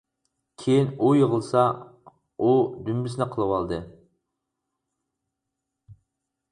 [0.61, 1.65] كېيىن، ئۇ يىغلىسا،
[2.47, 2.57] ئۇ
[2.87, 3.81] دۈمبىسىنى قىلىۋالدى.